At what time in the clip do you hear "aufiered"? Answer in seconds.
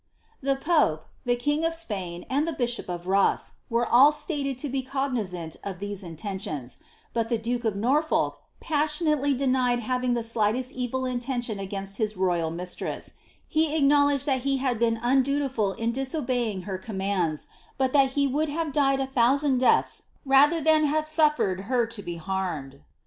21.05-21.65